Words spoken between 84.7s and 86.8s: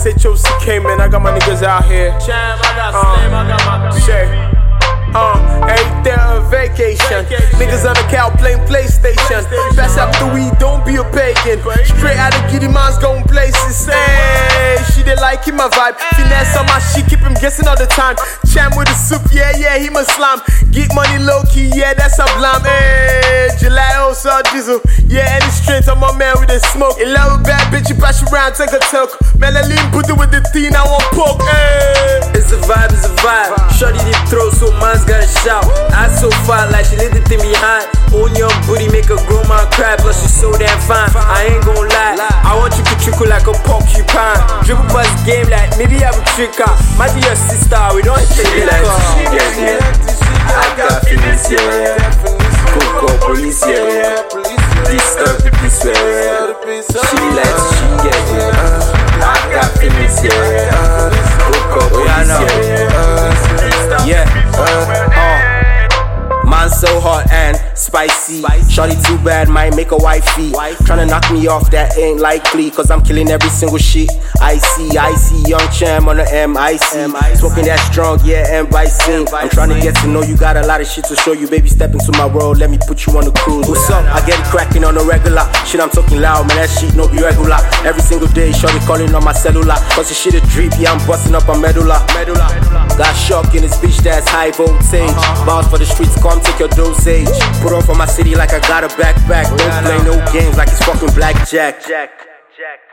on the regular. Shit, I'm talking loud, man, that